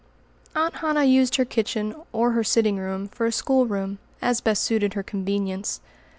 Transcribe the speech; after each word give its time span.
Aunt 0.55 0.77
Hannah 0.77 1.03
used 1.03 1.35
her 1.35 1.45
kitchen 1.45 1.93
or 2.11 2.31
her 2.31 2.43
sitting 2.43 2.77
room 2.77 3.07
for 3.07 3.27
a 3.27 3.31
schoolroom, 3.31 3.99
as 4.19 4.41
best 4.41 4.63
suited 4.63 4.95
her 4.95 5.03
convenience. 5.03 5.79